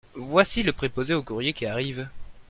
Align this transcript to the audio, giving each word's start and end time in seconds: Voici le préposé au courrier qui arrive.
Voici 0.15 0.63
le 0.63 0.73
préposé 0.73 1.13
au 1.13 1.21
courrier 1.21 1.53
qui 1.53 1.67
arrive. 1.67 2.09